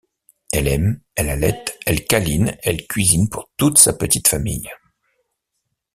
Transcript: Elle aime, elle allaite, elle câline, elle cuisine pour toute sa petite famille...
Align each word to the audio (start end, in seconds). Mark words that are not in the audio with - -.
Elle 0.51 0.67
aime, 0.67 0.99
elle 1.13 1.29
allaite, 1.29 1.77
elle 1.85 2.05
câline, 2.07 2.57
elle 2.63 2.87
cuisine 2.87 3.29
pour 3.29 3.51
toute 3.55 3.77
sa 3.77 3.93
petite 3.93 4.29
famille... 4.29 4.67